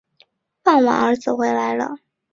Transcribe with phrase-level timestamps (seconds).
[0.63, 1.93] 傍晚儿子回来了